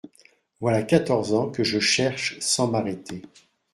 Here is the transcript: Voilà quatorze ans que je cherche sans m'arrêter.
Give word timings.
Voilà 0.61 0.81
quatorze 0.81 1.31
ans 1.35 1.51
que 1.51 1.63
je 1.63 1.77
cherche 1.79 2.39
sans 2.39 2.67
m'arrêter. 2.67 3.21